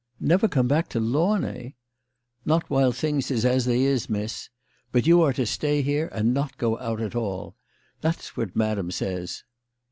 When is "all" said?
7.13-7.55